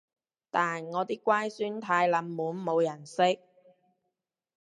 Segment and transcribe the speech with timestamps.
[0.49, 3.37] 但我啲乖孫太冷門冇人識